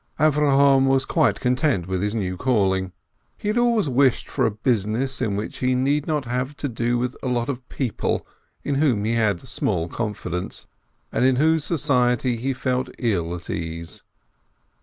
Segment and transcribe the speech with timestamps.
[0.19, 2.91] Avrohom was quite content with his new calling.
[3.37, 6.97] He had always wished for a business in which he need not have to do
[6.97, 8.25] with a lot of people
[8.63, 10.65] in whom he had small con fidence,
[11.11, 14.01] and in whose society he felt ill at ease.